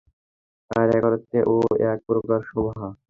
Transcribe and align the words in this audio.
আর 0.71 0.87
এক 0.97 1.03
অর্থে 1.09 1.37
এও 1.43 1.57
এক 1.91 1.99
প্রকার 2.07 2.39
শোভা। 2.49 2.85